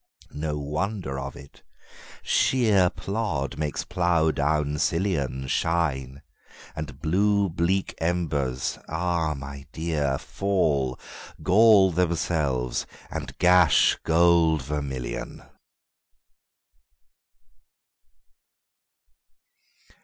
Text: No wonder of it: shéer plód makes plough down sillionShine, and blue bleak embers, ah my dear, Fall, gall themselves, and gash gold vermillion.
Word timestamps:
No 0.33 0.57
wonder 0.57 1.19
of 1.19 1.35
it: 1.35 1.61
shéer 2.25 2.89
plód 2.89 3.59
makes 3.59 3.83
plough 3.83 4.31
down 4.31 4.77
sillionShine, 4.77 6.23
and 6.75 6.99
blue 6.99 7.47
bleak 7.49 7.93
embers, 7.99 8.79
ah 8.89 9.35
my 9.35 9.67
dear, 9.71 10.17
Fall, 10.17 10.99
gall 11.43 11.91
themselves, 11.91 12.87
and 13.11 13.37
gash 13.37 13.95
gold 14.03 14.63
vermillion. 14.63 15.43